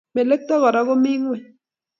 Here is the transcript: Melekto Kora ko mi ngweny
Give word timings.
Melekto 0.13 0.53
Kora 0.61 0.79
ko 0.87 0.93
mi 1.01 1.11
ngweny 1.21 1.45